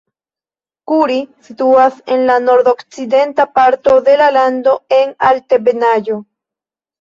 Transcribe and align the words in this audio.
Kuri 0.91 1.17
situas 1.49 1.99
en 2.15 2.23
la 2.29 2.37
nordokcidenta 2.45 3.45
parto 3.59 3.95
de 4.09 4.17
la 4.23 4.31
lando 4.39 4.75
en 4.99 5.13
altebenaĵo. 5.31 6.19